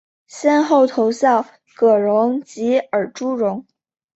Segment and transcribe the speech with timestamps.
[0.25, 1.45] 先后投效
[1.75, 3.63] 葛荣及尔朱荣。